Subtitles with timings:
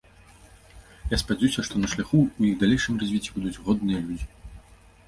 [1.11, 4.33] Я спадзяюся, што на шляху ў іх далейшым развіцці будуць годныя людзі.